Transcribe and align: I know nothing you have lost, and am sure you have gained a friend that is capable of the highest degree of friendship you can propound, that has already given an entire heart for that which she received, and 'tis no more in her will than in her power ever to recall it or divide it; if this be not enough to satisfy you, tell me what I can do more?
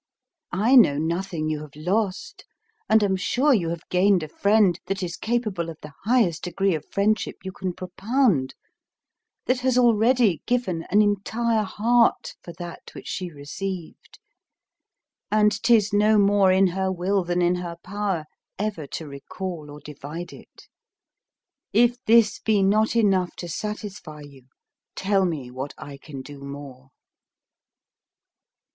I 0.55 0.75
know 0.75 0.97
nothing 0.97 1.47
you 1.47 1.61
have 1.61 1.75
lost, 1.75 2.43
and 2.89 3.03
am 3.03 3.15
sure 3.15 3.53
you 3.53 3.69
have 3.69 3.87
gained 3.91 4.23
a 4.23 4.27
friend 4.27 4.79
that 4.87 5.03
is 5.03 5.15
capable 5.15 5.69
of 5.69 5.77
the 5.83 5.93
highest 6.05 6.43
degree 6.45 6.73
of 6.73 6.89
friendship 6.91 7.35
you 7.43 7.51
can 7.51 7.71
propound, 7.71 8.55
that 9.45 9.59
has 9.59 9.77
already 9.77 10.41
given 10.47 10.87
an 10.89 11.03
entire 11.03 11.61
heart 11.61 12.33
for 12.41 12.51
that 12.53 12.79
which 12.95 13.07
she 13.07 13.29
received, 13.29 14.17
and 15.29 15.61
'tis 15.61 15.93
no 15.93 16.17
more 16.17 16.51
in 16.51 16.65
her 16.69 16.91
will 16.91 17.23
than 17.23 17.39
in 17.43 17.57
her 17.57 17.75
power 17.83 18.25
ever 18.57 18.87
to 18.87 19.05
recall 19.07 19.65
it 19.65 19.69
or 19.71 19.79
divide 19.81 20.33
it; 20.33 20.67
if 21.73 22.03
this 22.05 22.39
be 22.39 22.63
not 22.63 22.95
enough 22.95 23.35
to 23.35 23.47
satisfy 23.47 24.21
you, 24.21 24.47
tell 24.95 25.25
me 25.25 25.51
what 25.51 25.75
I 25.77 25.99
can 25.99 26.23
do 26.23 26.39
more? 26.43 26.87